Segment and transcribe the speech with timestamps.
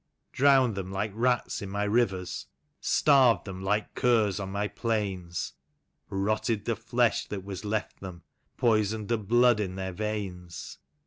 [0.31, 2.47] Drowned them like rats in my rivers,
[2.79, 5.53] starved them like curs on my plains.
[6.09, 8.23] Rotted the flesh that was left them,
[8.57, 10.97] poisoned the blood in their veins; THE LA W OF THE YUKON.